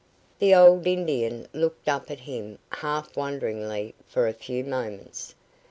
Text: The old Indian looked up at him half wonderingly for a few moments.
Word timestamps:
The 0.39 0.55
old 0.55 0.87
Indian 0.87 1.47
looked 1.53 1.87
up 1.87 2.09
at 2.09 2.21
him 2.21 2.57
half 2.71 3.15
wonderingly 3.15 3.93
for 4.07 4.27
a 4.27 4.33
few 4.33 4.63
moments. 4.63 5.35